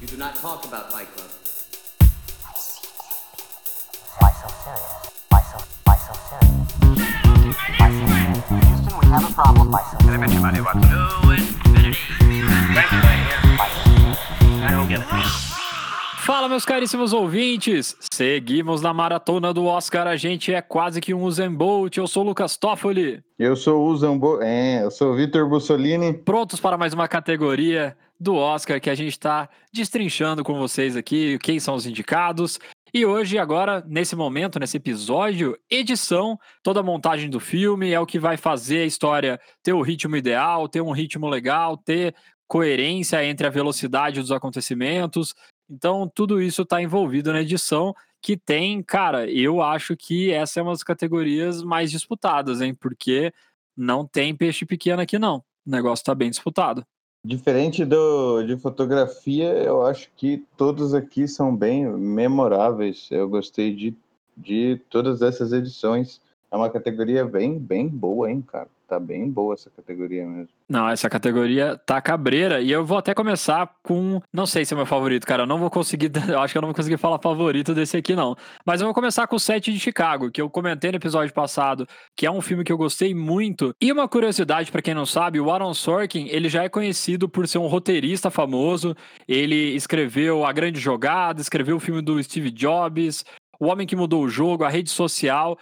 You 0.00 0.06
do 0.06 0.16
not 0.16 0.34
talk 0.34 0.64
about 0.64 0.90
Fight 0.90 1.08
Club. 1.14 1.28
Why 4.18 4.32
so 4.32 4.48
serious? 4.64 5.10
Why 5.28 5.42
so, 5.42 5.58
why 5.84 5.96
so 5.96 6.14
serious? 6.30 6.72
Why 7.78 7.90
so 7.92 8.06
serious? 8.08 8.48
Houston, 8.64 8.94
we 8.98 9.04
have 9.08 9.28
a 9.28 9.34
problem. 9.34 9.70
Why 9.70 9.82
so 9.92 9.98
serious? 10.00 10.16
Why 10.16 10.56
so 14.88 14.88
serious? 14.88 15.59
Fala, 16.30 16.48
meus 16.48 16.64
caríssimos 16.64 17.12
ouvintes! 17.12 17.96
Seguimos 18.12 18.80
na 18.80 18.94
maratona 18.94 19.52
do 19.52 19.64
Oscar. 19.64 20.06
A 20.06 20.14
gente 20.14 20.54
é 20.54 20.62
quase 20.62 21.00
que 21.00 21.12
um 21.12 21.24
Usain 21.24 21.52
Bolt. 21.52 21.96
Eu 21.96 22.06
sou 22.06 22.22
o 22.22 22.26
Lucas 22.26 22.56
Toffoli. 22.56 23.20
Eu 23.36 23.56
sou 23.56 23.84
o 23.84 23.96
Zambo... 23.96 24.40
é, 24.40 24.84
eu 24.84 24.92
sou 24.92 25.12
o 25.12 25.16
Vitor 25.16 25.48
Bussolini. 25.48 26.12
Prontos 26.12 26.60
para 26.60 26.78
mais 26.78 26.94
uma 26.94 27.08
categoria 27.08 27.96
do 28.18 28.36
Oscar 28.36 28.80
que 28.80 28.88
a 28.88 28.94
gente 28.94 29.10
está 29.10 29.48
destrinchando 29.72 30.44
com 30.44 30.56
vocês 30.56 30.94
aqui. 30.94 31.36
Quem 31.42 31.58
são 31.58 31.74
os 31.74 31.84
indicados? 31.84 32.60
E 32.94 33.04
hoje, 33.04 33.36
agora, 33.36 33.84
nesse 33.88 34.14
momento, 34.14 34.60
nesse 34.60 34.76
episódio, 34.76 35.58
edição, 35.68 36.38
toda 36.62 36.78
a 36.78 36.84
montagem 36.84 37.28
do 37.28 37.40
filme 37.40 37.90
é 37.90 37.98
o 37.98 38.06
que 38.06 38.20
vai 38.20 38.36
fazer 38.36 38.82
a 38.82 38.86
história 38.86 39.40
ter 39.64 39.72
o 39.72 39.82
ritmo 39.82 40.14
ideal, 40.14 40.68
ter 40.68 40.80
um 40.80 40.92
ritmo 40.92 41.28
legal, 41.28 41.76
ter 41.76 42.14
coerência 42.50 43.24
entre 43.24 43.46
a 43.46 43.50
velocidade 43.50 44.20
dos 44.20 44.32
acontecimentos. 44.32 45.34
Então, 45.70 46.10
tudo 46.12 46.42
isso 46.42 46.62
está 46.62 46.82
envolvido 46.82 47.32
na 47.32 47.42
edição, 47.42 47.94
que 48.20 48.36
tem, 48.36 48.82
cara, 48.82 49.30
eu 49.30 49.62
acho 49.62 49.96
que 49.96 50.32
essa 50.32 50.58
é 50.58 50.62
uma 50.62 50.72
das 50.72 50.82
categorias 50.82 51.62
mais 51.62 51.90
disputadas, 51.90 52.60
hein? 52.60 52.74
Porque 52.74 53.32
não 53.76 54.04
tem 54.04 54.34
peixe 54.34 54.66
pequeno 54.66 55.00
aqui, 55.00 55.18
não. 55.18 55.36
O 55.64 55.70
negócio 55.70 56.02
está 56.02 56.14
bem 56.14 56.28
disputado. 56.28 56.84
Diferente 57.24 57.84
do, 57.84 58.42
de 58.42 58.56
fotografia, 58.56 59.52
eu 59.52 59.86
acho 59.86 60.10
que 60.16 60.44
todos 60.56 60.94
aqui 60.94 61.28
são 61.28 61.54
bem 61.54 61.86
memoráveis. 61.86 63.08
Eu 63.10 63.28
gostei 63.28 63.74
de, 63.74 63.94
de 64.36 64.80
todas 64.90 65.22
essas 65.22 65.52
edições. 65.52 66.20
É 66.50 66.56
uma 66.56 66.70
categoria 66.70 67.24
bem, 67.24 67.58
bem 67.58 67.86
boa, 67.86 68.30
hein, 68.30 68.42
cara? 68.42 68.68
Tá 68.90 68.98
bem 68.98 69.30
boa 69.30 69.54
essa 69.54 69.70
categoria 69.70 70.26
mesmo. 70.26 70.48
Não, 70.68 70.88
essa 70.88 71.08
categoria 71.08 71.80
tá 71.86 72.00
cabreira. 72.00 72.60
E 72.60 72.72
eu 72.72 72.84
vou 72.84 72.98
até 72.98 73.14
começar 73.14 73.72
com. 73.84 74.20
Não 74.32 74.46
sei 74.46 74.64
se 74.64 74.74
é 74.74 74.76
meu 74.76 74.84
favorito, 74.84 75.24
cara. 75.24 75.44
Eu 75.44 75.46
não 75.46 75.58
vou 75.58 75.70
conseguir. 75.70 76.10
Eu 76.28 76.40
acho 76.40 76.52
que 76.52 76.58
eu 76.58 76.60
não 76.60 76.70
vou 76.70 76.74
conseguir 76.74 76.96
falar 76.96 77.20
favorito 77.20 77.72
desse 77.72 77.96
aqui, 77.96 78.16
não. 78.16 78.34
Mas 78.66 78.80
eu 78.80 78.88
vou 78.88 78.94
começar 78.94 79.28
com 79.28 79.36
o 79.36 79.38
Sete 79.38 79.72
de 79.72 79.78
Chicago, 79.78 80.28
que 80.28 80.42
eu 80.42 80.50
comentei 80.50 80.90
no 80.90 80.96
episódio 80.96 81.32
passado, 81.32 81.86
que 82.16 82.26
é 82.26 82.30
um 82.30 82.40
filme 82.40 82.64
que 82.64 82.72
eu 82.72 82.76
gostei 82.76 83.14
muito. 83.14 83.72
E 83.80 83.92
uma 83.92 84.08
curiosidade, 84.08 84.72
para 84.72 84.82
quem 84.82 84.92
não 84.92 85.06
sabe, 85.06 85.38
o 85.38 85.52
Aaron 85.52 85.72
Sorkin, 85.72 86.26
ele 86.26 86.48
já 86.48 86.64
é 86.64 86.68
conhecido 86.68 87.28
por 87.28 87.46
ser 87.46 87.58
um 87.58 87.68
roteirista 87.68 88.28
famoso. 88.28 88.96
Ele 89.28 89.76
escreveu 89.76 90.44
A 90.44 90.52
Grande 90.52 90.80
Jogada, 90.80 91.40
escreveu 91.40 91.76
o 91.76 91.80
filme 91.80 92.02
do 92.02 92.20
Steve 92.20 92.50
Jobs, 92.50 93.24
o 93.60 93.66
Homem 93.66 93.86
que 93.86 93.94
Mudou 93.94 94.24
o 94.24 94.28
Jogo, 94.28 94.64
a 94.64 94.68
Rede 94.68 94.90
Social. 94.90 95.56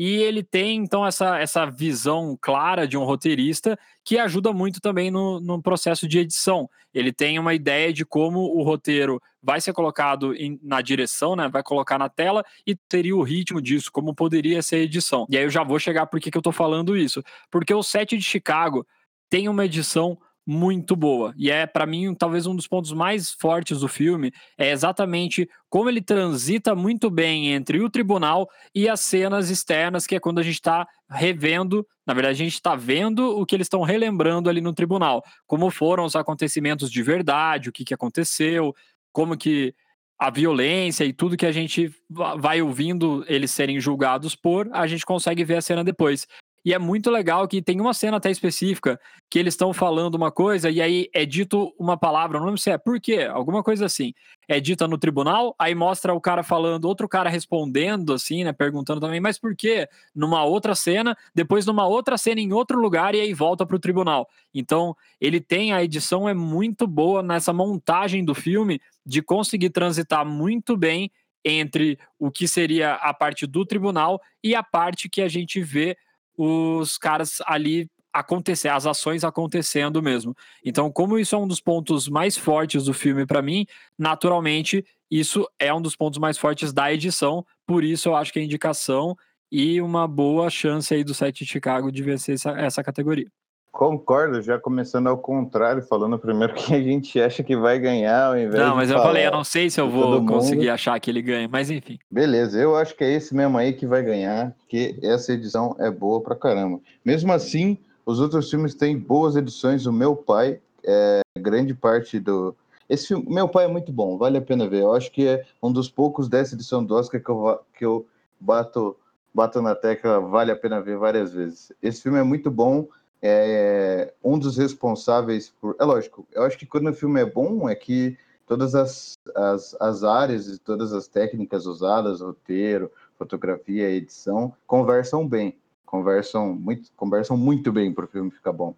E 0.00 0.18
ele 0.18 0.44
tem, 0.44 0.76
então, 0.76 1.04
essa, 1.04 1.40
essa 1.40 1.66
visão 1.66 2.38
clara 2.40 2.86
de 2.86 2.96
um 2.96 3.02
roteirista 3.02 3.76
que 4.04 4.16
ajuda 4.16 4.52
muito 4.52 4.80
também 4.80 5.10
no, 5.10 5.40
no 5.40 5.60
processo 5.60 6.06
de 6.06 6.20
edição. 6.20 6.70
Ele 6.94 7.12
tem 7.12 7.36
uma 7.36 7.52
ideia 7.52 7.92
de 7.92 8.04
como 8.04 8.38
o 8.38 8.62
roteiro 8.62 9.20
vai 9.42 9.60
ser 9.60 9.72
colocado 9.72 10.32
em, 10.36 10.56
na 10.62 10.80
direção, 10.80 11.34
né? 11.34 11.48
Vai 11.48 11.64
colocar 11.64 11.98
na 11.98 12.08
tela 12.08 12.44
e 12.64 12.76
teria 12.76 13.16
o 13.16 13.24
ritmo 13.24 13.60
disso, 13.60 13.90
como 13.90 14.14
poderia 14.14 14.62
ser 14.62 14.76
a 14.76 14.80
edição. 14.80 15.26
E 15.28 15.36
aí 15.36 15.42
eu 15.42 15.50
já 15.50 15.64
vou 15.64 15.80
chegar 15.80 16.06
por 16.06 16.20
que, 16.20 16.30
que 16.30 16.38
eu 16.38 16.42
tô 16.42 16.52
falando 16.52 16.96
isso. 16.96 17.20
Porque 17.50 17.74
o 17.74 17.82
set 17.82 18.16
de 18.16 18.22
Chicago 18.22 18.86
tem 19.28 19.48
uma 19.48 19.64
edição 19.64 20.16
muito 20.50 20.96
boa. 20.96 21.34
E 21.36 21.50
é, 21.50 21.66
para 21.66 21.84
mim, 21.84 22.14
talvez 22.14 22.46
um 22.46 22.56
dos 22.56 22.66
pontos 22.66 22.90
mais 22.90 23.32
fortes 23.32 23.80
do 23.80 23.86
filme 23.86 24.32
é 24.56 24.70
exatamente 24.70 25.46
como 25.68 25.90
ele 25.90 26.00
transita 26.00 26.74
muito 26.74 27.10
bem 27.10 27.52
entre 27.52 27.82
o 27.82 27.90
tribunal 27.90 28.48
e 28.74 28.88
as 28.88 29.00
cenas 29.00 29.50
externas, 29.50 30.06
que 30.06 30.16
é 30.16 30.20
quando 30.20 30.38
a 30.38 30.42
gente 30.42 30.54
está 30.54 30.88
revendo, 31.10 31.86
na 32.06 32.14
verdade, 32.14 32.40
a 32.40 32.44
gente 32.44 32.54
está 32.54 32.74
vendo 32.74 33.38
o 33.38 33.44
que 33.44 33.54
eles 33.54 33.66
estão 33.66 33.82
relembrando 33.82 34.48
ali 34.48 34.62
no 34.62 34.72
tribunal, 34.72 35.22
como 35.46 35.70
foram 35.70 36.06
os 36.06 36.16
acontecimentos 36.16 36.90
de 36.90 37.02
verdade, 37.02 37.68
o 37.68 37.72
que, 37.72 37.84
que 37.84 37.92
aconteceu, 37.92 38.74
como 39.12 39.36
que 39.36 39.74
a 40.18 40.30
violência 40.30 41.04
e 41.04 41.12
tudo 41.12 41.36
que 41.36 41.44
a 41.44 41.52
gente 41.52 41.94
vai 42.08 42.62
ouvindo 42.62 43.22
eles 43.28 43.50
serem 43.50 43.78
julgados 43.78 44.34
por, 44.34 44.66
a 44.72 44.86
gente 44.86 45.04
consegue 45.04 45.44
ver 45.44 45.56
a 45.56 45.62
cena 45.62 45.84
depois. 45.84 46.26
E 46.68 46.74
é 46.74 46.78
muito 46.78 47.10
legal 47.10 47.48
que 47.48 47.62
tem 47.62 47.80
uma 47.80 47.94
cena 47.94 48.18
até 48.18 48.30
específica 48.30 49.00
que 49.30 49.38
eles 49.38 49.54
estão 49.54 49.72
falando 49.72 50.16
uma 50.16 50.30
coisa 50.30 50.68
e 50.68 50.82
aí 50.82 51.08
é 51.14 51.24
dito 51.24 51.74
uma 51.78 51.96
palavra, 51.96 52.38
não 52.38 52.44
lembro 52.44 52.60
se 52.60 52.70
é 52.70 52.76
por 52.76 53.00
quê, 53.00 53.22
alguma 53.22 53.62
coisa 53.62 53.86
assim. 53.86 54.12
É 54.46 54.60
dita 54.60 54.86
no 54.86 54.98
tribunal, 54.98 55.56
aí 55.58 55.74
mostra 55.74 56.12
o 56.12 56.20
cara 56.20 56.42
falando, 56.42 56.84
outro 56.84 57.08
cara 57.08 57.30
respondendo 57.30 58.12
assim, 58.12 58.44
né, 58.44 58.52
perguntando 58.52 59.00
também, 59.00 59.18
mas 59.18 59.38
por 59.38 59.56
quê? 59.56 59.88
Numa 60.14 60.44
outra 60.44 60.74
cena, 60.74 61.16
depois 61.34 61.64
numa 61.64 61.86
outra 61.86 62.18
cena 62.18 62.38
em 62.38 62.52
outro 62.52 62.78
lugar 62.78 63.14
e 63.14 63.20
aí 63.22 63.32
volta 63.32 63.64
pro 63.64 63.78
tribunal. 63.78 64.28
Então, 64.52 64.94
ele 65.18 65.40
tem 65.40 65.72
a 65.72 65.82
edição 65.82 66.28
é 66.28 66.34
muito 66.34 66.86
boa 66.86 67.22
nessa 67.22 67.50
montagem 67.50 68.22
do 68.22 68.34
filme 68.34 68.78
de 69.06 69.22
conseguir 69.22 69.70
transitar 69.70 70.22
muito 70.26 70.76
bem 70.76 71.10
entre 71.42 71.98
o 72.18 72.30
que 72.30 72.46
seria 72.46 72.92
a 72.96 73.14
parte 73.14 73.46
do 73.46 73.64
tribunal 73.64 74.20
e 74.44 74.54
a 74.54 74.62
parte 74.62 75.08
que 75.08 75.22
a 75.22 75.28
gente 75.28 75.62
vê 75.62 75.96
os 76.38 76.96
caras 76.96 77.38
ali 77.46 77.90
acontecer, 78.12 78.68
as 78.68 78.86
ações 78.86 79.24
acontecendo 79.24 80.02
mesmo. 80.02 80.34
Então, 80.64 80.90
como 80.90 81.18
isso 81.18 81.34
é 81.34 81.38
um 81.38 81.46
dos 81.46 81.60
pontos 81.60 82.08
mais 82.08 82.36
fortes 82.36 82.84
do 82.84 82.94
filme 82.94 83.26
para 83.26 83.42
mim, 83.42 83.66
naturalmente 83.98 84.84
isso 85.10 85.46
é 85.58 85.72
um 85.74 85.82
dos 85.82 85.96
pontos 85.96 86.18
mais 86.18 86.38
fortes 86.38 86.72
da 86.72 86.92
edição, 86.92 87.44
por 87.66 87.82
isso 87.82 88.08
eu 88.08 88.16
acho 88.16 88.32
que 88.32 88.38
a 88.38 88.42
indicação 88.42 89.16
e 89.50 89.80
uma 89.80 90.06
boa 90.06 90.48
chance 90.48 90.92
aí 90.94 91.02
do 91.02 91.14
site 91.14 91.44
de 91.44 91.50
Chicago 91.50 91.90
de 91.90 92.02
vencer 92.02 92.34
essa, 92.34 92.50
essa 92.52 92.82
categoria. 92.84 93.30
Concordo, 93.70 94.42
já 94.42 94.58
começando 94.58 95.06
ao 95.06 95.18
contrário, 95.18 95.82
falando 95.82 96.18
primeiro 96.18 96.54
que 96.54 96.74
a 96.74 96.82
gente 96.82 97.20
acha 97.20 97.42
que 97.42 97.56
vai 97.56 97.78
ganhar 97.78 98.28
ao 98.28 98.38
invés 98.38 98.54
Não, 98.54 98.74
mas 98.74 98.90
eu 98.90 98.98
falei, 98.98 99.26
eu 99.26 99.30
não 99.30 99.44
sei 99.44 99.70
se 99.70 99.80
eu 99.80 99.88
vou 99.88 100.24
conseguir 100.24 100.70
achar 100.70 100.98
que 100.98 101.10
ele 101.10 101.22
ganha, 101.22 101.48
mas 101.48 101.70
enfim. 101.70 101.98
Beleza, 102.10 102.58
eu 102.58 102.76
acho 102.76 102.96
que 102.96 103.04
é 103.04 103.12
esse 103.12 103.34
mesmo 103.34 103.56
aí 103.56 103.72
que 103.72 103.86
vai 103.86 104.02
ganhar, 104.02 104.54
que 104.68 104.98
essa 105.02 105.32
edição 105.32 105.76
é 105.78 105.90
boa 105.90 106.20
pra 106.20 106.34
caramba. 106.34 106.80
Mesmo 107.04 107.32
assim, 107.32 107.78
os 108.08 108.20
outros 108.20 108.48
filmes 108.48 108.74
têm 108.74 108.96
boas 108.96 109.36
edições. 109.36 109.84
O 109.84 109.92
Meu 109.92 110.16
Pai 110.16 110.58
é 110.82 111.20
grande 111.38 111.74
parte 111.74 112.18
do. 112.18 112.56
Esse 112.88 113.08
filme, 113.08 113.26
Meu 113.28 113.46
Pai 113.46 113.66
é 113.66 113.68
muito 113.68 113.92
bom, 113.92 114.16
vale 114.16 114.38
a 114.38 114.40
pena 114.40 114.66
ver. 114.66 114.80
Eu 114.80 114.94
acho 114.94 115.12
que 115.12 115.28
é 115.28 115.44
um 115.62 115.70
dos 115.70 115.90
poucos 115.90 116.26
dessa 116.26 116.54
edição 116.54 116.82
do 116.82 116.94
Oscar 116.94 117.22
que 117.22 117.28
eu, 117.28 117.60
que 117.76 117.84
eu 117.84 118.06
bato, 118.40 118.96
bato 119.34 119.60
na 119.60 119.74
tecla, 119.74 120.20
vale 120.20 120.50
a 120.50 120.56
pena 120.56 120.80
ver 120.80 120.96
várias 120.96 121.34
vezes. 121.34 121.70
Esse 121.82 122.02
filme 122.02 122.18
é 122.18 122.22
muito 122.22 122.50
bom. 122.50 122.88
É 123.20 124.14
um 124.22 124.38
dos 124.38 124.56
responsáveis 124.56 125.52
por. 125.60 125.76
É 125.80 125.84
lógico, 125.84 126.26
eu 126.32 126.42
acho 126.42 126.56
que 126.56 126.66
quando 126.66 126.88
o 126.88 126.94
filme 126.94 127.20
é 127.20 127.24
bom 127.24 127.68
é 127.68 127.74
que 127.74 128.16
todas 128.46 128.74
as, 128.74 129.18
as, 129.34 129.76
as 129.80 130.04
áreas 130.04 130.48
e 130.48 130.58
todas 130.58 130.92
as 130.92 131.08
técnicas 131.08 131.66
usadas, 131.66 132.20
roteiro, 132.20 132.90
fotografia, 133.16 133.90
edição, 133.90 134.54
conversam 134.66 135.26
bem. 135.26 135.56
Conversam 135.84 136.54
muito, 136.54 136.90
conversam 136.96 137.36
muito 137.36 137.72
bem 137.72 137.92
para 137.92 138.04
o 138.04 138.08
filme 138.08 138.30
ficar 138.30 138.52
bom. 138.52 138.74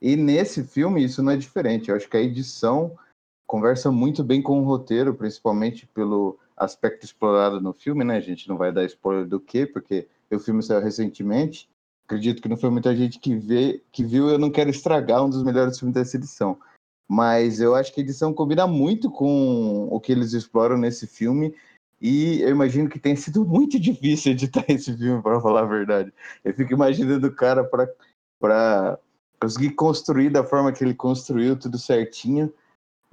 E 0.00 0.16
nesse 0.16 0.62
filme 0.62 1.04
isso 1.04 1.22
não 1.22 1.32
é 1.32 1.36
diferente. 1.36 1.90
Eu 1.90 1.96
acho 1.96 2.08
que 2.08 2.16
a 2.16 2.22
edição 2.22 2.96
conversa 3.46 3.90
muito 3.90 4.22
bem 4.22 4.42
com 4.42 4.60
o 4.60 4.64
roteiro, 4.64 5.14
principalmente 5.14 5.86
pelo 5.86 6.38
aspecto 6.56 7.04
explorado 7.04 7.60
no 7.60 7.72
filme, 7.72 8.04
né? 8.04 8.16
A 8.16 8.20
gente 8.20 8.48
não 8.48 8.56
vai 8.56 8.70
dar 8.70 8.84
spoiler 8.84 9.26
do 9.26 9.40
que, 9.40 9.66
porque 9.66 10.06
o 10.30 10.38
filme 10.38 10.62
saiu 10.62 10.80
recentemente. 10.80 11.68
Acredito 12.08 12.40
que 12.40 12.48
não 12.48 12.56
foi 12.56 12.70
muita 12.70 12.96
gente 12.96 13.18
que 13.18 13.36
vê, 13.36 13.82
que 13.92 14.02
viu. 14.02 14.30
Eu 14.30 14.38
não 14.38 14.50
quero 14.50 14.70
estragar 14.70 15.22
um 15.22 15.28
dos 15.28 15.42
melhores 15.42 15.78
filmes 15.78 15.94
dessa 15.94 16.16
edição, 16.16 16.58
mas 17.06 17.60
eu 17.60 17.74
acho 17.74 17.92
que 17.92 18.00
a 18.00 18.02
edição 18.02 18.32
combina 18.32 18.66
muito 18.66 19.10
com 19.10 19.86
o 19.90 20.00
que 20.00 20.10
eles 20.10 20.32
exploram 20.32 20.78
nesse 20.78 21.06
filme. 21.06 21.54
E 22.00 22.40
eu 22.40 22.48
imagino 22.48 22.88
que 22.88 22.98
tenha 22.98 23.14
sido 23.14 23.44
muito 23.44 23.78
difícil 23.78 24.32
editar 24.32 24.64
esse 24.68 24.96
filme, 24.96 25.22
para 25.22 25.38
falar 25.38 25.64
a 25.64 25.66
verdade. 25.66 26.10
Eu 26.42 26.54
fico 26.54 26.72
imaginando 26.72 27.26
o 27.26 27.34
cara 27.34 27.62
para 27.62 28.98
conseguir 29.38 29.72
construir 29.72 30.30
da 30.30 30.42
forma 30.42 30.72
que 30.72 30.82
ele 30.82 30.94
construiu, 30.94 31.58
tudo 31.58 31.76
certinho. 31.76 32.50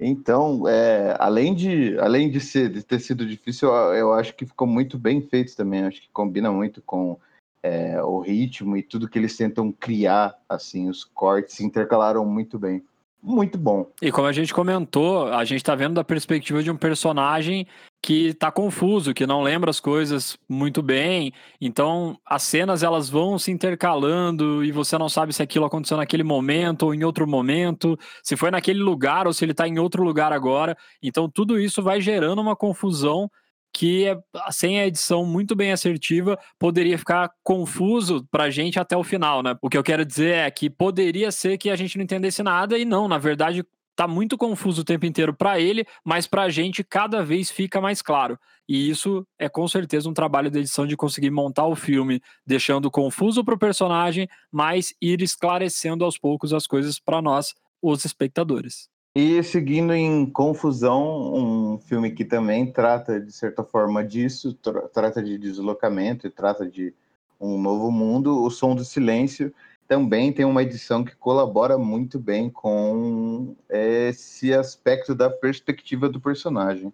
Então, 0.00 0.66
é, 0.66 1.14
além, 1.20 1.54
de, 1.54 1.98
além 1.98 2.30
de, 2.30 2.40
ser, 2.40 2.70
de 2.70 2.82
ter 2.82 2.98
sido 2.98 3.26
difícil, 3.26 3.68
eu, 3.94 4.14
acho 4.14 4.34
que 4.34 4.46
ficou 4.46 4.66
muito 4.66 4.98
bem 4.98 5.20
feito 5.20 5.54
também. 5.54 5.80
Eu 5.82 5.88
acho 5.88 6.00
que 6.00 6.08
combina 6.12 6.50
muito 6.50 6.80
com 6.80 7.18
é, 7.66 8.00
o 8.02 8.20
ritmo 8.20 8.76
e 8.76 8.82
tudo 8.82 9.08
que 9.08 9.18
eles 9.18 9.36
tentam 9.36 9.72
criar, 9.72 10.36
assim, 10.48 10.88
os 10.88 11.04
cortes 11.04 11.56
se 11.56 11.64
intercalaram 11.64 12.24
muito 12.24 12.58
bem. 12.58 12.82
muito 13.20 13.58
bom. 13.58 13.90
E 14.00 14.12
como 14.12 14.28
a 14.28 14.32
gente 14.32 14.54
comentou, 14.54 15.26
a 15.32 15.44
gente 15.44 15.64
tá 15.64 15.74
vendo 15.74 15.94
da 15.94 16.04
perspectiva 16.04 16.62
de 16.62 16.70
um 16.70 16.76
personagem 16.76 17.66
que 18.00 18.32
tá 18.34 18.52
confuso, 18.52 19.12
que 19.12 19.26
não 19.26 19.42
lembra 19.42 19.68
as 19.68 19.80
coisas 19.80 20.38
muito 20.48 20.80
bem. 20.80 21.32
Então, 21.60 22.16
as 22.24 22.44
cenas 22.44 22.84
elas 22.84 23.10
vão 23.10 23.36
se 23.36 23.50
intercalando 23.50 24.64
e 24.64 24.70
você 24.70 24.96
não 24.96 25.08
sabe 25.08 25.32
se 25.32 25.42
aquilo 25.42 25.64
aconteceu 25.64 25.96
naquele 25.96 26.22
momento 26.22 26.84
ou 26.84 26.94
em 26.94 27.02
outro 27.02 27.26
momento, 27.26 27.98
se 28.22 28.36
foi 28.36 28.52
naquele 28.52 28.80
lugar 28.80 29.26
ou 29.26 29.32
se 29.32 29.44
ele 29.44 29.54
tá 29.54 29.66
em 29.66 29.80
outro 29.80 30.04
lugar 30.04 30.32
agora. 30.32 30.76
Então, 31.02 31.28
tudo 31.28 31.58
isso 31.58 31.82
vai 31.82 32.00
gerando 32.00 32.40
uma 32.40 32.54
confusão 32.54 33.28
que 33.76 34.06
é, 34.06 34.18
sem 34.50 34.80
a 34.80 34.86
edição 34.86 35.22
muito 35.26 35.54
bem 35.54 35.70
assertiva 35.70 36.38
poderia 36.58 36.96
ficar 36.96 37.30
confuso 37.44 38.26
pra 38.30 38.48
gente 38.48 38.80
até 38.80 38.96
o 38.96 39.04
final, 39.04 39.42
né? 39.42 39.54
O 39.60 39.68
que 39.68 39.76
eu 39.76 39.82
quero 39.82 40.02
dizer 40.02 40.32
é 40.36 40.50
que 40.50 40.70
poderia 40.70 41.30
ser 41.30 41.58
que 41.58 41.68
a 41.68 41.76
gente 41.76 41.98
não 41.98 42.02
entendesse 42.02 42.42
nada 42.42 42.78
e 42.78 42.86
não, 42.86 43.06
na 43.06 43.18
verdade 43.18 43.62
tá 43.94 44.08
muito 44.08 44.38
confuso 44.38 44.80
o 44.80 44.84
tempo 44.84 45.04
inteiro 45.04 45.34
para 45.34 45.60
ele, 45.60 45.84
mas 46.02 46.26
pra 46.26 46.48
gente 46.48 46.82
cada 46.82 47.22
vez 47.22 47.50
fica 47.50 47.78
mais 47.78 48.00
claro. 48.00 48.38
E 48.66 48.88
isso 48.88 49.26
é 49.38 49.46
com 49.46 49.68
certeza 49.68 50.08
um 50.08 50.14
trabalho 50.14 50.50
da 50.50 50.58
edição 50.58 50.86
de 50.86 50.96
conseguir 50.96 51.30
montar 51.30 51.66
o 51.66 51.76
filme, 51.76 52.22
deixando 52.46 52.90
confuso 52.90 53.44
pro 53.44 53.58
personagem, 53.58 54.26
mas 54.50 54.94
ir 55.02 55.20
esclarecendo 55.20 56.02
aos 56.02 56.16
poucos 56.16 56.54
as 56.54 56.66
coisas 56.66 56.98
para 56.98 57.20
nós, 57.20 57.54
os 57.82 58.06
espectadores. 58.06 58.88
E 59.18 59.42
seguindo 59.42 59.94
em 59.94 60.26
Confusão, 60.26 61.34
um 61.34 61.78
filme 61.78 62.10
que 62.10 62.22
também 62.22 62.70
trata, 62.70 63.18
de 63.18 63.32
certa 63.32 63.64
forma, 63.64 64.04
disso, 64.04 64.52
tra 64.52 64.82
trata 64.88 65.22
de 65.22 65.38
deslocamento 65.38 66.26
e 66.26 66.30
trata 66.30 66.68
de 66.68 66.92
um 67.40 67.58
novo 67.58 67.90
mundo, 67.90 68.44
O 68.44 68.50
Som 68.50 68.74
do 68.74 68.84
Silêncio 68.84 69.54
também 69.88 70.34
tem 70.34 70.44
uma 70.44 70.62
edição 70.62 71.02
que 71.02 71.16
colabora 71.16 71.78
muito 71.78 72.18
bem 72.18 72.50
com 72.50 73.56
esse 73.70 74.52
aspecto 74.52 75.14
da 75.14 75.30
perspectiva 75.30 76.10
do 76.10 76.20
personagem. 76.20 76.92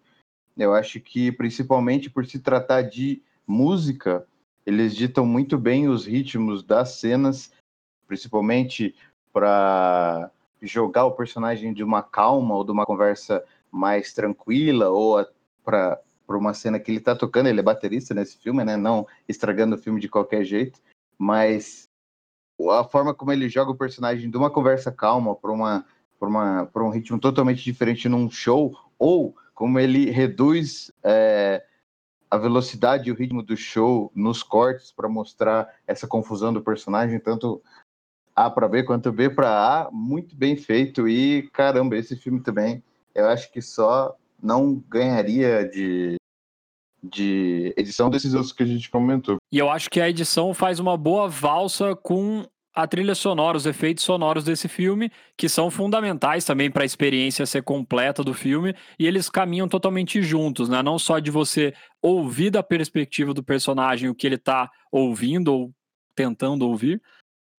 Eu 0.56 0.74
acho 0.74 1.00
que, 1.00 1.32
principalmente 1.32 2.08
por 2.08 2.24
se 2.24 2.38
tratar 2.38 2.82
de 2.82 3.20
música, 3.44 4.24
eles 4.64 4.94
ditam 4.94 5.26
muito 5.26 5.58
bem 5.58 5.88
os 5.88 6.06
ritmos 6.06 6.62
das 6.62 7.00
cenas, 7.00 7.50
principalmente 8.06 8.94
para 9.32 10.30
jogar 10.62 11.04
o 11.04 11.12
personagem 11.12 11.72
de 11.72 11.82
uma 11.82 12.02
calma 12.02 12.54
ou 12.54 12.64
de 12.64 12.70
uma 12.70 12.86
conversa 12.86 13.44
mais 13.70 14.12
tranquila 14.12 14.88
ou 14.90 15.26
para 15.64 16.00
uma 16.28 16.54
cena 16.54 16.78
que 16.78 16.90
ele 16.90 16.98
está 16.98 17.16
tocando, 17.16 17.48
ele 17.48 17.60
é 17.60 17.62
baterista 17.62 18.14
nesse 18.14 18.38
filme, 18.38 18.64
né? 18.64 18.76
Não 18.76 19.06
estragando 19.28 19.74
o 19.74 19.78
filme 19.78 20.00
de 20.00 20.08
qualquer 20.08 20.44
jeito, 20.44 20.80
mas 21.18 21.88
a 22.70 22.84
forma 22.84 23.14
como 23.14 23.32
ele 23.32 23.48
joga 23.48 23.70
o 23.70 23.76
personagem 23.76 24.30
de 24.30 24.36
uma 24.36 24.50
conversa 24.50 24.92
calma 24.92 25.34
para 25.34 25.50
uma 25.50 25.84
para 26.18 26.28
uma 26.28 26.66
para 26.66 26.84
um 26.84 26.90
ritmo 26.90 27.18
totalmente 27.18 27.64
diferente 27.64 28.08
num 28.08 28.30
show 28.30 28.76
ou 28.98 29.34
como 29.54 29.78
ele 29.78 30.10
reduz 30.10 30.92
é, 31.02 31.64
a 32.30 32.38
velocidade 32.38 33.08
e 33.08 33.12
o 33.12 33.14
ritmo 33.14 33.42
do 33.42 33.56
show 33.56 34.10
nos 34.14 34.42
cortes 34.42 34.90
para 34.90 35.08
mostrar 35.08 35.68
essa 35.86 36.06
confusão 36.06 36.52
do 36.52 36.62
personagem, 36.62 37.20
tanto 37.20 37.62
a 38.34 38.50
para 38.50 38.68
B 38.68 38.82
quanto 38.82 39.12
B 39.12 39.30
para 39.30 39.48
A, 39.48 39.90
muito 39.90 40.34
bem 40.34 40.56
feito. 40.56 41.08
E 41.08 41.48
caramba, 41.52 41.96
esse 41.96 42.16
filme 42.16 42.40
também, 42.40 42.82
eu 43.14 43.26
acho 43.26 43.50
que 43.52 43.60
só 43.60 44.16
não 44.42 44.82
ganharia 44.88 45.68
de, 45.68 46.16
de 47.02 47.74
edição 47.76 48.10
desses 48.10 48.34
outros 48.34 48.52
que 48.52 48.62
a 48.62 48.66
gente 48.66 48.90
comentou. 48.90 49.36
E 49.50 49.58
eu 49.58 49.70
acho 49.70 49.88
que 49.88 50.00
a 50.00 50.08
edição 50.08 50.52
faz 50.52 50.80
uma 50.80 50.96
boa 50.96 51.28
valsa 51.28 51.94
com 51.94 52.44
a 52.74 52.86
trilha 52.86 53.14
sonora, 53.14 53.56
os 53.56 53.66
efeitos 53.66 54.02
sonoros 54.02 54.44
desse 54.44 54.66
filme, 54.66 55.10
que 55.36 55.48
são 55.48 55.70
fundamentais 55.70 56.44
também 56.44 56.70
para 56.70 56.82
a 56.82 56.86
experiência 56.86 57.44
ser 57.44 57.62
completa 57.62 58.24
do 58.24 58.32
filme, 58.32 58.74
e 58.98 59.06
eles 59.06 59.28
caminham 59.28 59.68
totalmente 59.68 60.22
juntos, 60.22 60.68
né? 60.70 60.82
Não 60.82 60.98
só 60.98 61.18
de 61.18 61.30
você 61.30 61.74
ouvir 62.00 62.50
da 62.50 62.62
perspectiva 62.62 63.34
do 63.34 63.42
personagem 63.42 64.08
o 64.08 64.14
que 64.14 64.26
ele 64.26 64.36
está 64.36 64.70
ouvindo 64.90 65.52
ou 65.52 65.72
tentando 66.14 66.66
ouvir, 66.66 67.02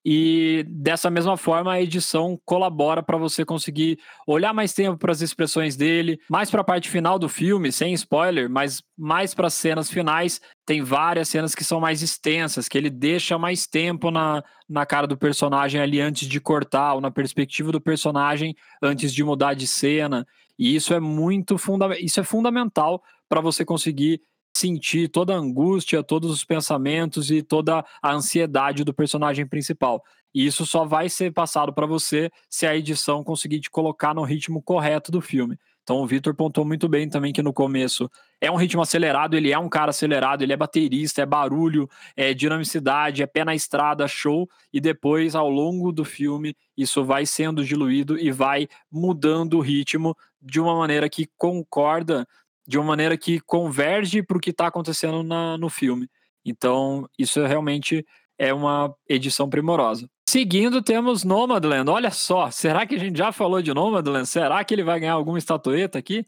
e 0.05 0.65
dessa 0.67 1.09
mesma 1.09 1.37
forma 1.37 1.71
a 1.71 1.81
edição 1.81 2.37
colabora 2.45 3.01
para 3.01 3.17
você 3.17 3.45
conseguir 3.45 3.99
olhar 4.27 4.53
mais 4.53 4.73
tempo 4.73 4.97
para 4.97 5.11
as 5.11 5.21
expressões 5.21 5.77
dele, 5.77 6.19
mais 6.29 6.51
para 6.51 6.61
a 6.61 6.63
parte 6.63 6.89
final 6.89 7.17
do 7.17 7.29
filme, 7.29 7.71
sem 7.71 7.93
spoiler, 7.93 8.49
mas 8.49 8.83
mais 8.97 9.33
para 9.33 9.47
as 9.47 9.53
cenas 9.53 9.89
finais. 9.89 10.41
Tem 10.65 10.81
várias 10.81 11.29
cenas 11.29 11.55
que 11.55 11.63
são 11.63 11.79
mais 11.79 12.01
extensas, 12.01 12.67
que 12.67 12.77
ele 12.77 12.89
deixa 12.89 13.37
mais 13.37 13.65
tempo 13.65 14.11
na, 14.11 14.43
na 14.67 14.85
cara 14.85 15.07
do 15.07 15.17
personagem 15.17 15.79
ali 15.79 16.01
antes 16.01 16.27
de 16.27 16.39
cortar, 16.41 16.95
ou 16.95 17.01
na 17.01 17.11
perspectiva 17.11 17.71
do 17.71 17.79
personagem 17.79 18.55
antes 18.81 19.13
de 19.13 19.23
mudar 19.23 19.53
de 19.53 19.67
cena. 19.67 20.27
E 20.59 20.75
isso 20.75 20.93
é 20.93 20.99
muito 20.99 21.57
funda 21.57 21.97
isso 21.99 22.19
é 22.19 22.23
fundamental 22.23 23.01
para 23.29 23.41
você 23.41 23.65
conseguir 23.65 24.21
sentir 24.55 25.09
toda 25.09 25.33
a 25.33 25.37
angústia, 25.37 26.03
todos 26.03 26.31
os 26.31 26.43
pensamentos 26.43 27.31
e 27.31 27.41
toda 27.41 27.83
a 28.01 28.13
ansiedade 28.13 28.83
do 28.83 28.93
personagem 28.93 29.47
principal. 29.47 30.03
E 30.33 30.45
isso 30.45 30.65
só 30.65 30.83
vai 30.83 31.09
ser 31.09 31.31
passado 31.31 31.71
para 31.73 31.85
você 31.85 32.31
se 32.49 32.65
a 32.65 32.75
edição 32.75 33.23
conseguir 33.23 33.59
te 33.59 33.69
colocar 33.69 34.13
no 34.13 34.23
ritmo 34.23 34.61
correto 34.61 35.11
do 35.11 35.21
filme. 35.21 35.57
Então 35.83 35.97
o 35.97 36.07
Victor 36.07 36.33
pontuou 36.33 36.65
muito 36.65 36.87
bem 36.87 37.09
também 37.09 37.33
que 37.33 37.43
no 37.43 37.51
começo 37.51 38.09
é 38.39 38.49
um 38.49 38.55
ritmo 38.55 38.81
acelerado, 38.81 39.35
ele 39.35 39.51
é 39.51 39.59
um 39.59 39.67
cara 39.67 39.89
acelerado, 39.89 40.41
ele 40.41 40.53
é 40.53 40.57
baterista, 40.57 41.21
é 41.21 41.25
barulho, 41.25 41.89
é 42.15 42.33
dinamicidade, 42.33 43.21
é 43.21 43.27
pé 43.27 43.43
na 43.43 43.53
estrada, 43.53 44.07
show, 44.07 44.49
e 44.71 44.79
depois 44.79 45.35
ao 45.35 45.49
longo 45.49 45.91
do 45.91 46.05
filme 46.05 46.55
isso 46.75 47.03
vai 47.03 47.25
sendo 47.25 47.65
diluído 47.65 48.17
e 48.17 48.31
vai 48.31 48.67
mudando 48.89 49.57
o 49.57 49.61
ritmo 49.61 50.15
de 50.41 50.59
uma 50.59 50.75
maneira 50.75 51.09
que 51.09 51.29
concorda 51.37 52.25
de 52.67 52.77
uma 52.77 52.87
maneira 52.87 53.17
que 53.17 53.39
converge 53.41 54.23
para 54.23 54.37
o 54.37 54.39
que 54.39 54.51
está 54.51 54.67
acontecendo 54.67 55.23
na, 55.23 55.57
no 55.57 55.69
filme. 55.69 56.07
Então, 56.45 57.07
isso 57.17 57.43
realmente 57.45 58.05
é 58.37 58.53
uma 58.53 58.93
edição 59.07 59.49
primorosa. 59.49 60.09
Seguindo, 60.27 60.81
temos 60.81 61.23
Nomadland. 61.23 61.89
Olha 61.89 62.11
só, 62.11 62.49
será 62.49 62.85
que 62.85 62.95
a 62.95 62.99
gente 62.99 63.17
já 63.17 63.31
falou 63.31 63.61
de 63.61 63.73
Nomadland? 63.73 64.27
Será 64.27 64.63
que 64.63 64.73
ele 64.73 64.83
vai 64.83 64.99
ganhar 64.99 65.13
alguma 65.13 65.37
estatueta 65.37 65.99
aqui? 65.99 66.25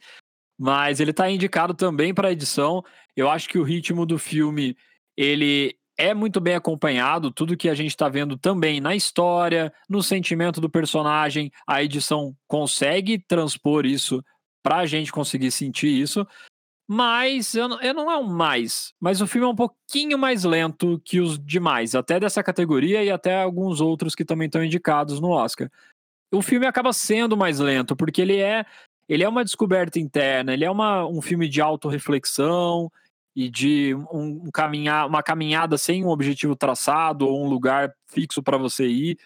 Mas 0.58 1.00
ele 1.00 1.12
está 1.12 1.30
indicado 1.30 1.74
também 1.74 2.14
para 2.14 2.32
edição. 2.32 2.84
Eu 3.16 3.30
acho 3.30 3.50
que 3.50 3.58
o 3.58 3.64
ritmo 3.64 4.06
do 4.06 4.18
filme 4.18 4.78
ele 5.18 5.76
é 5.98 6.14
muito 6.14 6.40
bem 6.40 6.56
acompanhado. 6.56 7.32
Tudo 7.32 7.58
que 7.58 7.70
a 7.70 7.76
gente 7.76 7.90
está 7.90 8.08
vendo 8.08 8.38
também 8.38 8.80
na 8.80 8.96
história, 8.96 9.74
no 9.90 10.04
sentimento 10.04 10.62
do 10.62 10.70
personagem, 10.70 11.52
a 11.68 11.84
edição 11.84 12.36
consegue 12.48 13.18
transpor 13.18 13.86
isso 13.86 14.24
pra 14.66 14.88
gente 14.88 15.12
conseguir 15.12 15.52
sentir 15.52 15.90
isso. 15.90 16.28
Mas 16.88 17.54
eu 17.54 17.68
não, 17.68 17.82
eu 17.82 17.94
não 17.94 18.12
é 18.12 18.18
um 18.18 18.24
mais, 18.24 18.94
mas 19.00 19.22
o 19.22 19.28
filme 19.28 19.46
é 19.46 19.50
um 19.50 19.56
pouquinho 19.56 20.18
mais 20.18 20.44
lento 20.44 21.00
que 21.04 21.20
os 21.20 21.38
demais, 21.40 21.94
até 21.94 22.20
dessa 22.20 22.44
categoria 22.44 23.04
e 23.04 23.12
até 23.12 23.42
alguns 23.42 23.80
outros 23.80 24.16
que 24.16 24.26
também 24.26 24.48
estão 24.48 24.64
indicados 24.64 25.20
no 25.20 25.30
Oscar. 25.30 25.70
O 26.32 26.42
filme 26.42 26.66
acaba 26.66 26.94
sendo 26.94 27.38
mais 27.38 27.60
lento, 27.60 27.96
porque 27.96 28.22
ele 28.22 28.38
é 28.38 28.66
ele 29.08 29.24
é 29.24 29.30
uma 29.30 29.44
descoberta 29.44 30.00
interna, 30.00 30.54
ele 30.54 30.66
é 30.66 30.70
uma, 30.70 31.06
um 31.06 31.22
filme 31.22 31.48
de 31.48 31.62
autorreflexão 31.62 32.92
e 33.36 33.50
de 33.50 33.94
um, 34.12 34.46
um 34.46 34.52
caminhar, 34.52 35.08
uma 35.08 35.22
caminhada 35.22 35.78
sem 35.78 36.04
um 36.04 36.10
objetivo 36.10 36.56
traçado 36.56 37.28
ou 37.28 37.46
um 37.46 37.50
lugar 37.50 37.94
fixo 38.08 38.42
para 38.42 38.58
você 38.58 38.88
ir. 38.88 39.20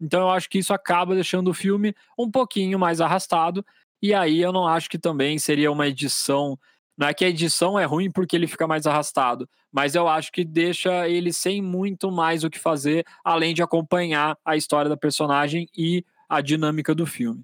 Então 0.00 0.20
eu 0.20 0.30
acho 0.30 0.48
que 0.48 0.58
isso 0.58 0.72
acaba 0.72 1.16
deixando 1.16 1.48
o 1.48 1.54
filme 1.54 1.94
um 2.16 2.30
pouquinho 2.30 2.78
mais 2.78 3.00
arrastado 3.00 3.64
e 4.02 4.14
aí 4.14 4.40
eu 4.40 4.52
não 4.52 4.66
acho 4.66 4.88
que 4.88 4.98
também 4.98 5.38
seria 5.38 5.70
uma 5.70 5.86
edição. 5.86 6.58
Não 6.96 7.06
é 7.06 7.14
que 7.14 7.24
a 7.24 7.28
edição 7.28 7.78
é 7.78 7.84
ruim 7.84 8.10
porque 8.10 8.34
ele 8.34 8.46
fica 8.46 8.66
mais 8.66 8.86
arrastado, 8.86 9.48
mas 9.72 9.94
eu 9.94 10.08
acho 10.08 10.32
que 10.32 10.44
deixa 10.44 11.08
ele 11.08 11.32
sem 11.32 11.62
muito 11.62 12.10
mais 12.10 12.42
o 12.42 12.50
que 12.50 12.58
fazer, 12.58 13.04
além 13.24 13.54
de 13.54 13.62
acompanhar 13.62 14.36
a 14.44 14.56
história 14.56 14.88
da 14.88 14.96
personagem 14.96 15.68
e 15.76 16.04
a 16.28 16.40
dinâmica 16.40 16.94
do 16.94 17.06
filme. 17.06 17.42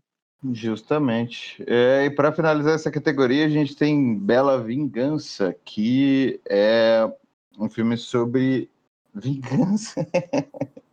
Justamente. 0.52 1.62
É, 1.66 2.04
e 2.04 2.10
para 2.10 2.32
finalizar 2.32 2.74
essa 2.74 2.90
categoria, 2.90 3.46
a 3.46 3.48
gente 3.48 3.74
tem 3.74 4.18
Bela 4.18 4.62
Vingança, 4.62 5.56
que 5.64 6.40
é 6.46 7.10
um 7.58 7.68
filme 7.70 7.96
sobre 7.96 8.68
vingança. 9.14 10.06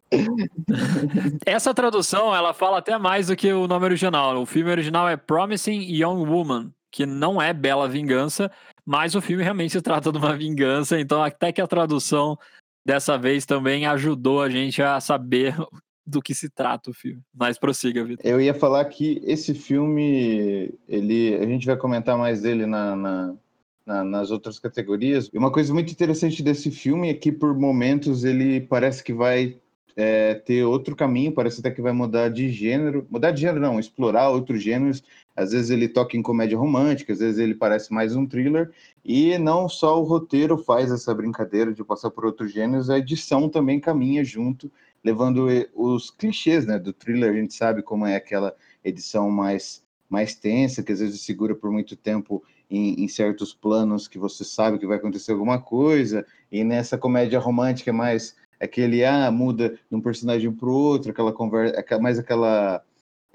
Essa 1.45 1.73
tradução, 1.73 2.35
ela 2.35 2.53
fala 2.53 2.79
até 2.79 2.97
mais 2.97 3.27
do 3.27 3.35
que 3.35 3.51
o 3.51 3.67
nome 3.67 3.85
original. 3.85 4.41
O 4.41 4.45
filme 4.45 4.69
original 4.69 5.07
é 5.07 5.15
Promising 5.15 5.81
Young 5.81 6.27
Woman, 6.27 6.71
que 6.91 7.05
não 7.05 7.41
é 7.41 7.53
Bela 7.53 7.87
Vingança, 7.87 8.51
mas 8.85 9.15
o 9.15 9.21
filme 9.21 9.43
realmente 9.43 9.71
se 9.71 9.81
trata 9.81 10.11
de 10.11 10.17
uma 10.17 10.35
vingança, 10.35 10.99
então 10.99 11.23
até 11.23 11.51
que 11.51 11.61
a 11.61 11.67
tradução 11.67 12.37
dessa 12.85 13.17
vez 13.17 13.45
também 13.45 13.85
ajudou 13.85 14.41
a 14.41 14.49
gente 14.49 14.81
a 14.81 14.99
saber 14.99 15.55
do 16.05 16.21
que 16.21 16.33
se 16.33 16.49
trata 16.49 16.89
o 16.89 16.93
filme. 16.93 17.21
Mas 17.33 17.57
prossiga, 17.57 18.03
Vitor. 18.03 18.25
Eu 18.25 18.41
ia 18.41 18.53
falar 18.53 18.83
que 18.85 19.21
esse 19.23 19.53
filme, 19.53 20.73
ele, 20.87 21.35
a 21.35 21.45
gente 21.45 21.65
vai 21.65 21.77
comentar 21.77 22.17
mais 22.17 22.41
dele 22.41 22.65
na, 22.65 22.95
na, 22.95 23.35
na, 23.85 24.03
nas 24.03 24.31
outras 24.31 24.59
categorias. 24.59 25.29
E 25.31 25.37
uma 25.37 25.51
coisa 25.51 25.73
muito 25.73 25.91
interessante 25.91 26.41
desse 26.43 26.71
filme 26.71 27.09
é 27.09 27.13
que 27.13 27.31
por 27.31 27.57
momentos 27.57 28.23
ele 28.23 28.61
parece 28.61 29.03
que 29.03 29.13
vai 29.13 29.57
é, 29.95 30.35
ter 30.35 30.63
outro 30.63 30.95
caminho, 30.95 31.31
parece 31.31 31.59
até 31.59 31.71
que 31.71 31.81
vai 31.81 31.91
mudar 31.91 32.29
de 32.29 32.49
gênero. 32.49 33.05
Mudar 33.09 33.31
de 33.31 33.41
gênero 33.41 33.59
não, 33.59 33.79
explorar 33.79 34.29
outros 34.29 34.61
gêneros. 34.61 35.03
Às 35.35 35.51
vezes 35.51 35.69
ele 35.69 35.87
toca 35.87 36.17
em 36.17 36.21
comédia 36.21 36.57
romântica, 36.57 37.13
às 37.13 37.19
vezes 37.19 37.39
ele 37.39 37.55
parece 37.55 37.93
mais 37.93 38.15
um 38.15 38.25
thriller. 38.25 38.71
E 39.03 39.37
não 39.37 39.67
só 39.67 39.99
o 39.99 40.03
roteiro 40.03 40.57
faz 40.57 40.91
essa 40.91 41.13
brincadeira 41.13 41.73
de 41.73 41.83
passar 41.83 42.11
por 42.11 42.25
outros 42.25 42.51
gêneros, 42.51 42.89
a 42.89 42.97
edição 42.97 43.49
também 43.49 43.79
caminha 43.79 44.23
junto, 44.23 44.71
levando 45.03 45.47
os 45.73 46.11
clichês 46.11 46.65
né, 46.65 46.77
do 46.77 46.93
thriller. 46.93 47.31
A 47.31 47.35
gente 47.35 47.53
sabe 47.53 47.81
como 47.81 48.05
é 48.05 48.15
aquela 48.15 48.55
edição 48.83 49.29
mais, 49.29 49.83
mais 50.09 50.35
tensa, 50.35 50.83
que 50.83 50.91
às 50.91 50.99
vezes 50.99 51.21
segura 51.21 51.55
por 51.55 51.71
muito 51.71 51.95
tempo 51.95 52.43
em, 52.69 53.03
em, 53.03 53.07
certos 53.07 53.53
planos 53.53 54.07
que 54.07 54.17
você 54.17 54.43
sabe 54.43 54.79
que 54.79 54.87
vai 54.87 54.97
acontecer 54.97 55.33
alguma 55.33 55.59
coisa, 55.59 56.25
e 56.49 56.63
nessa 56.63 56.97
comédia 56.97 57.37
romântica 57.37 57.91
mais 57.91 58.35
aquele, 58.61 59.03
ah, 59.03 59.31
muda 59.31 59.77
de 59.89 59.95
um 59.95 60.01
personagem 60.01 60.51
para 60.51 60.69
o 60.69 60.73
outro, 60.73 61.11
aquela 61.11 61.33
conversa, 61.33 61.99
mais 61.99 62.19
aquela 62.19 62.83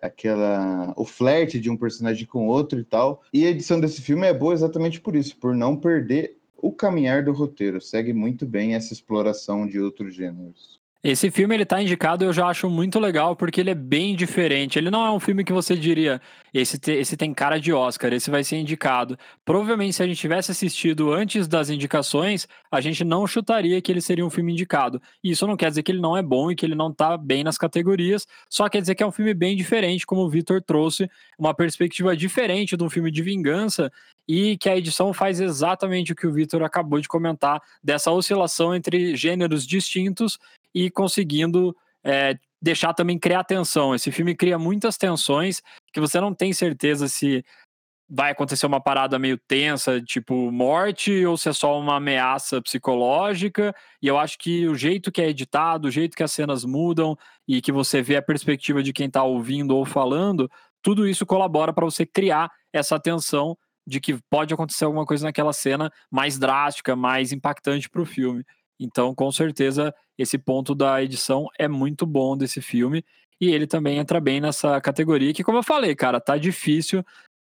aquela 0.01 0.93
o 0.97 1.05
flerte 1.05 1.59
de 1.59 1.71
um 1.71 1.77
personagem 1.77 2.27
com 2.27 2.47
outro 2.47 2.79
e 2.79 2.85
tal. 2.85 3.23
E 3.33 3.45
a 3.47 3.51
edição 3.51 3.81
desse 3.81 4.01
filme 4.03 4.27
é 4.27 4.33
boa 4.33 4.55
exatamente 4.55 5.01
por 5.01 5.17
isso, 5.17 5.37
por 5.37 5.55
não 5.55 5.77
perder 5.77 6.39
o 6.57 6.73
caminhar 6.73 7.25
do 7.25 7.33
roteiro. 7.33 7.81
Segue 7.81 8.13
muito 8.13 8.47
bem 8.47 8.75
essa 8.75 8.93
exploração 8.93 9.67
de 9.67 9.81
outros 9.81 10.15
gêneros. 10.15 10.81
Esse 11.09 11.31
filme 11.31 11.55
ele 11.55 11.65
tá 11.65 11.81
indicado, 11.81 12.25
eu 12.25 12.33
já 12.33 12.49
acho 12.49 12.69
muito 12.69 12.99
legal 12.99 13.37
porque 13.37 13.61
ele 13.61 13.71
é 13.71 13.77
bem 13.77 14.17
diferente. 14.17 14.77
Ele 14.77 14.91
não 14.91 15.07
é 15.07 15.11
um 15.13 15.21
filme 15.21 15.45
que 15.45 15.53
você 15.53 15.77
diria, 15.77 16.21
esse, 16.53 16.81
te, 16.81 16.91
esse 16.91 17.17
tem 17.17 17.33
cara 17.33 17.61
de 17.61 17.73
Oscar, 17.73 18.13
esse 18.13 18.29
vai 18.29 18.43
ser 18.43 18.57
indicado. 18.57 19.17
Provavelmente 19.45 19.95
se 19.95 20.03
a 20.03 20.07
gente 20.09 20.19
tivesse 20.19 20.51
assistido 20.51 21.13
antes 21.13 21.47
das 21.47 21.71
indicações, 21.71 22.49
a 22.73 22.81
gente 22.81 23.05
não 23.05 23.25
chutaria 23.25 23.81
que 23.81 23.93
ele 23.93 24.01
seria 24.01 24.27
um 24.27 24.31
filme 24.31 24.51
indicado. 24.51 25.01
E 25.23 25.31
isso 25.31 25.47
não 25.47 25.57
quer 25.57 25.69
dizer 25.69 25.85
que 25.85 25.93
ele 25.93 26.01
não 26.01 26.17
é 26.17 26.23
bom 26.25 26.51
e 26.51 26.57
que 26.57 26.67
ele 26.67 26.75
não 26.75 26.93
tá 26.93 27.17
bem 27.17 27.45
nas 27.45 27.57
categorias, 27.57 28.27
só 28.51 28.69
quer 28.69 28.81
dizer 28.81 28.97
que 28.97 29.03
é 29.05 29.07
um 29.07 29.13
filme 29.13 29.33
bem 29.33 29.57
diferente, 29.57 30.05
como 30.05 30.23
o 30.23 30.29
Victor 30.29 30.61
trouxe, 30.61 31.09
uma 31.39 31.55
perspectiva 31.55 32.17
diferente 32.17 32.77
de 32.77 32.83
um 32.83 32.91
filme 32.91 33.13
de 33.13 33.23
vingança 33.23 33.93
e 34.29 34.57
que 34.59 34.69
a 34.69 34.77
edição 34.77 35.13
faz 35.13 35.39
exatamente 35.39 36.11
o 36.11 36.17
que 36.17 36.27
o 36.27 36.33
Victor 36.33 36.65
acabou 36.65 37.01
de 37.01 37.07
comentar, 37.07 37.63
dessa 37.81 38.11
oscilação 38.11 38.75
entre 38.75 39.15
gêneros 39.15 39.65
distintos 39.65 40.37
e 40.77 40.91
conseguindo 40.91 41.75
é, 42.05 42.39
deixar 42.61 42.93
também 42.93 43.19
criar 43.19 43.45
tensão. 43.45 43.95
Esse 43.95 44.13
filme 44.13 44.37
cria 44.37 44.59
muitas 44.59 44.99
tensões 44.99 45.63
que 45.91 45.99
você 45.99 46.21
não 46.21 46.35
tem 46.35 46.53
certeza 46.53 47.09
se 47.09 47.43
vai 48.07 48.33
acontecer 48.33 48.67
uma 48.67 48.81
parada 48.81 49.19
meio 49.19 49.39
tensa, 49.49 50.03
tipo 50.03 50.53
morte, 50.53 51.25
ou 51.25 51.35
se 51.39 51.49
é 51.49 51.53
só 51.55 51.81
uma 51.81 51.97
ameaça 51.97 52.61
psicológica. 52.61 53.75
E 54.03 54.07
eu 54.07 54.19
acho 54.19 54.37
que 54.39 54.69
o 54.69 54.75
jeito 54.75 55.11
que 55.11 55.23
é 55.23 55.31
editado, 55.31 55.89
o 55.89 55.91
jeito 55.91 56.15
que 56.15 56.23
as 56.23 56.31
cenas 56.31 56.63
mudam 56.63 57.17
e 57.49 57.63
que 57.63 57.73
você 57.73 58.03
vê 58.03 58.17
a 58.17 58.23
perspectiva 58.23 58.83
de 58.83 58.93
quem 58.93 59.07
está 59.07 59.25
ouvindo 59.25 59.75
ou 59.75 59.87
falando, 59.87 60.49
tudo 60.83 61.09
isso 61.09 61.25
colabora 61.25 61.73
para 61.73 61.87
você 61.87 62.05
criar 62.05 62.53
essa 62.71 63.01
tensão 63.01 63.57
de 63.87 63.99
que 63.99 64.19
pode 64.29 64.53
acontecer 64.53 64.85
alguma 64.85 65.07
coisa 65.07 65.25
naquela 65.25 65.55
cena 65.55 65.91
mais 66.11 66.39
drástica, 66.39 66.95
mais 66.95 67.33
impactante 67.33 67.89
para 67.89 68.03
o 68.03 68.07
filme. 68.07 68.45
Então, 68.79 69.15
com 69.15 69.31
certeza, 69.33 69.95
esse 70.19 70.39
ponto 70.39 70.75
da 70.75 71.03
edição 71.03 71.49
é 71.59 71.69
muito 71.69 72.07
bom 72.07 72.37
desse 72.37 72.61
filme. 72.61 73.05
E 73.41 73.51
ele 73.51 73.67
também 73.67 73.99
entra 73.99 74.21
bem 74.21 74.41
nessa 74.41 74.81
categoria, 74.81 75.33
que, 75.35 75.45
como 75.45 75.59
eu 75.59 75.63
falei, 75.63 75.95
cara, 75.95 76.21
tá 76.21 76.37
difícil. 76.39 77.05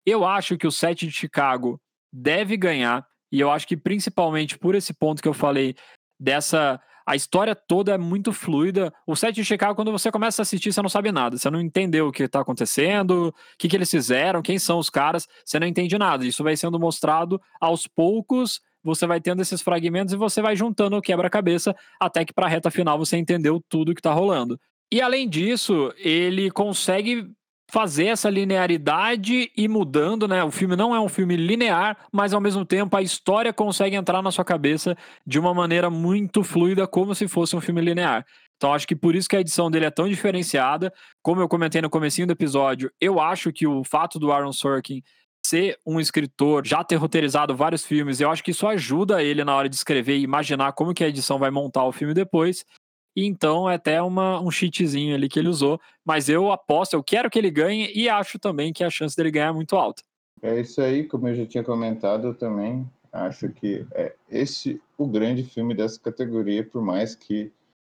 Eu 0.06 0.26
acho 0.26 0.58
que 0.58 0.68
o 0.68 0.72
set 0.72 1.06
de 1.06 1.12
Chicago 1.12 1.80
deve 2.12 2.56
ganhar. 2.56 3.06
E 3.32 3.40
eu 3.40 3.52
acho 3.52 3.68
que 3.68 3.76
principalmente 3.76 4.58
por 4.58 4.76
esse 4.76 4.94
ponto 4.94 5.22
que 5.22 5.28
eu 5.28 5.34
falei, 5.34 5.76
dessa. 6.20 6.80
A 7.06 7.18
história 7.18 7.54
toda 7.54 7.92
é 7.94 7.98
muito 7.98 8.32
fluida. 8.32 8.94
O 9.06 9.14
set 9.14 9.36
de 9.36 9.44
Chicago, 9.44 9.76
quando 9.76 9.92
você 9.92 10.10
começa 10.10 10.42
a 10.42 10.44
assistir, 10.44 10.72
você 10.72 10.82
não 10.82 10.88
sabe 10.88 11.12
nada. 11.12 11.38
Você 11.38 11.50
não 11.50 11.60
entendeu 11.60 12.08
o 12.08 12.14
que 12.14 12.24
está 12.24 12.40
acontecendo, 12.40 13.28
o 13.28 13.34
que, 13.58 13.68
que 13.68 13.76
eles 13.76 13.92
fizeram, 13.92 14.42
quem 14.42 14.58
são 14.58 14.80
os 14.80 14.90
caras. 14.90 15.28
Você 15.44 15.60
não 15.60 15.68
entende 15.68 15.98
nada. 15.98 16.26
Isso 16.26 16.42
vai 16.46 16.56
sendo 16.56 16.80
mostrado 16.80 17.42
aos 17.60 17.88
poucos 17.88 18.62
você 18.84 19.08
vai 19.08 19.22
tendo 19.22 19.42
esses 19.42 19.62
fragmentos 19.62 20.14
e 20.14 20.18
você 20.18 20.42
vai 20.42 20.56
juntando 20.56 20.98
o 20.98 21.02
quebra-cabeça 21.02 21.76
até 22.00 22.26
que 22.26 22.34
para 22.34 22.46
a 22.46 22.50
reta 22.50 22.70
final 22.70 22.98
você 22.98 23.18
entendeu 23.18 23.64
tudo 23.70 23.94
que 23.94 24.00
está 24.00 24.14
rolando. 24.14 24.60
E 24.92 25.02
além 25.02 25.28
disso, 25.28 25.92
ele 25.98 26.52
consegue 26.52 27.28
fazer 27.72 28.06
essa 28.06 28.30
linearidade 28.30 29.52
e 29.58 29.68
mudando, 29.68 30.28
né? 30.28 30.44
O 30.44 30.52
filme 30.52 30.76
não 30.76 30.94
é 30.94 31.00
um 31.00 31.10
filme 31.10 31.36
linear, 31.36 31.98
mas 32.12 32.32
ao 32.32 32.40
mesmo 32.40 32.64
tempo 32.64 32.96
a 32.96 33.02
história 33.02 33.52
consegue 33.52 33.96
entrar 33.96 34.22
na 34.22 34.32
sua 34.32 34.46
cabeça 34.46 34.96
de 35.26 35.40
uma 35.40 35.56
maneira 35.56 35.90
muito 35.90 36.44
fluida, 36.44 36.86
como 36.86 37.16
se 37.16 37.28
fosse 37.28 37.56
um 37.56 37.62
filme 37.62 37.82
linear. 37.82 38.24
Então 38.58 38.72
acho 38.72 38.88
que 38.88 38.96
por 38.96 39.16
isso 39.16 39.28
que 39.28 39.36
a 39.36 39.40
edição 39.40 39.72
dele 39.72 39.86
é 39.86 39.90
tão 39.90 40.08
diferenciada. 40.08 40.94
Como 41.22 41.42
eu 41.42 41.50
comentei 41.50 41.82
no 41.82 41.90
comecinho 41.90 42.28
do 42.28 42.34
episódio, 42.34 42.92
eu 43.02 43.20
acho 43.20 43.52
que 43.52 43.66
o 43.66 43.84
fato 43.84 44.20
do 44.20 44.32
Aaron 44.32 44.54
Sorkin 44.54 45.02
ser 45.46 45.78
um 45.86 46.00
escritor, 46.00 46.66
já 46.66 46.84
ter 46.84 46.96
roteirizado 46.96 47.56
vários 47.56 47.86
filmes, 47.86 48.20
eu 48.20 48.30
acho 48.30 48.44
que 48.44 48.52
isso 48.52 48.68
ajuda 48.68 49.24
ele 49.24 49.44
na 49.44 49.56
hora 49.56 49.70
de 49.70 49.76
escrever 49.76 50.18
e 50.18 50.24
imaginar 50.24 50.74
como 50.74 50.94
que 50.94 51.04
a 51.04 51.08
edição 51.08 51.38
vai 51.38 51.52
montar 51.52 51.86
o 51.86 51.92
filme 51.92 52.14
depois. 52.14 52.66
E 53.16 53.26
então 53.26 53.70
é 53.70 53.76
até 53.76 54.02
uma, 54.02 54.42
um 54.42 54.50
cheatzinho 54.50 55.14
ali 55.14 55.30
que 55.30 55.38
ele 55.38 55.50
usou. 55.50 55.80
Mas 56.04 56.30
eu 56.30 56.52
aposto, 56.52 56.94
eu 56.94 57.04
quero 57.04 57.30
que 57.30 57.38
ele 57.38 57.52
ganhe 57.52 57.92
e 57.94 58.10
acho 58.10 58.40
também 58.40 58.74
que 58.74 58.84
a 58.84 58.90
chance 58.90 59.16
dele 59.16 59.32
ganhar 59.32 59.50
é 59.50 59.52
muito 59.52 59.76
alta. 59.76 60.02
É 60.42 60.60
isso 60.60 60.82
aí, 60.82 61.06
como 61.06 61.28
eu 61.28 61.36
já 61.36 61.46
tinha 61.46 61.64
comentado, 61.64 62.28
eu 62.28 62.34
também 62.34 62.90
acho 63.12 63.50
que 63.50 63.86
é 63.94 64.14
esse 64.30 64.82
o 64.98 65.06
grande 65.06 65.44
filme 65.44 65.76
dessa 65.76 66.00
categoria, 66.00 66.64
por 66.64 66.82
mais 66.82 67.16
que 67.16 67.52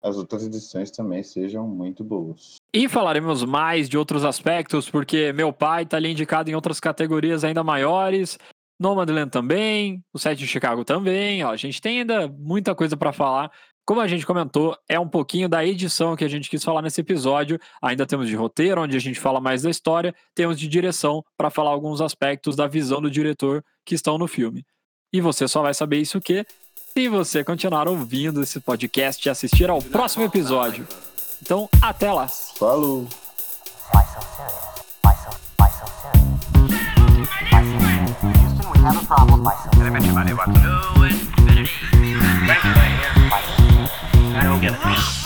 as 0.06 0.16
outras 0.16 0.46
edições 0.46 0.90
também 0.90 1.22
sejam 1.22 1.66
muito 1.66 2.04
boas. 2.04 2.56
E 2.72 2.88
falaremos 2.88 3.42
mais 3.44 3.88
de 3.88 3.98
outros 3.98 4.24
aspectos, 4.24 4.88
porque 4.88 5.32
meu 5.32 5.52
pai 5.52 5.82
está 5.82 5.96
ali 5.96 6.10
indicado 6.10 6.50
em 6.50 6.54
outras 6.54 6.78
categorias 6.78 7.42
ainda 7.42 7.64
maiores. 7.64 8.38
Nomadland 8.78 9.30
também, 9.30 10.02
o 10.12 10.18
set 10.18 10.38
de 10.38 10.46
Chicago 10.46 10.84
também. 10.84 11.42
Ó, 11.42 11.50
a 11.50 11.56
gente 11.56 11.80
tem 11.80 12.00
ainda 12.00 12.28
muita 12.28 12.74
coisa 12.74 12.96
para 12.96 13.12
falar. 13.12 13.50
Como 13.84 14.00
a 14.00 14.06
gente 14.06 14.26
comentou, 14.26 14.76
é 14.88 14.98
um 14.98 15.08
pouquinho 15.08 15.48
da 15.48 15.64
edição 15.64 16.16
que 16.16 16.24
a 16.24 16.28
gente 16.28 16.50
quis 16.50 16.62
falar 16.62 16.82
nesse 16.82 17.00
episódio. 17.00 17.58
Ainda 17.80 18.06
temos 18.06 18.28
de 18.28 18.36
roteiro, 18.36 18.82
onde 18.82 18.96
a 18.96 19.00
gente 19.00 19.18
fala 19.18 19.40
mais 19.40 19.62
da 19.62 19.70
história, 19.70 20.14
temos 20.34 20.58
de 20.58 20.68
direção 20.68 21.24
para 21.36 21.50
falar 21.50 21.70
alguns 21.70 22.00
aspectos 22.00 22.54
da 22.54 22.66
visão 22.66 23.00
do 23.00 23.10
diretor 23.10 23.64
que 23.84 23.94
estão 23.94 24.18
no 24.18 24.26
filme. 24.26 24.64
E 25.12 25.20
você 25.20 25.48
só 25.48 25.62
vai 25.62 25.72
saber 25.72 25.98
isso 25.98 26.20
que 26.20 26.44
se 26.96 27.10
você 27.10 27.44
continuar 27.44 27.86
ouvindo 27.88 28.42
esse 28.42 28.58
podcast 28.58 29.28
e 29.28 29.30
assistir 29.30 29.68
ao 29.68 29.82
próximo 29.82 30.24
episódio. 30.24 30.88
Então, 31.42 31.68
até 31.82 32.10
lá. 32.10 32.26
Falou. 32.26 33.06
I 44.34 44.42
don't 44.42 44.60
get 44.62 44.72
it. 44.72 45.25